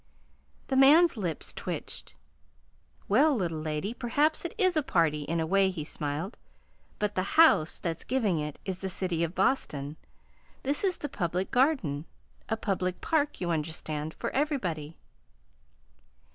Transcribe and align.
The 0.69 0.75
man's 0.75 1.15
lips 1.15 1.53
twitched. 1.53 2.15
"Well, 3.07 3.35
little 3.35 3.59
lady, 3.59 3.93
perhaps 3.93 4.43
it 4.43 4.55
is 4.57 4.75
a 4.75 4.81
party, 4.81 5.21
in 5.25 5.39
a 5.39 5.45
way," 5.45 5.69
he 5.69 5.83
smiled; 5.83 6.39
"but 6.97 7.13
the 7.13 7.21
'house' 7.37 7.77
that's 7.77 8.03
giving 8.03 8.39
it 8.39 8.57
is 8.65 8.79
the 8.79 8.89
city 8.89 9.23
of 9.23 9.35
Boston. 9.35 9.97
This 10.63 10.83
is 10.83 10.97
the 10.97 11.07
Public 11.07 11.51
Garden 11.51 12.05
a 12.49 12.57
public 12.57 12.99
park, 12.99 13.39
you 13.39 13.51
understand, 13.51 14.15
for 14.15 14.31
everybody." 14.31 14.97